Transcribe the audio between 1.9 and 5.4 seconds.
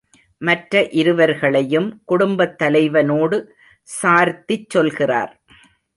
குடும்பத் தலைவனோடு சார்த்திச் சொல்கிறார்.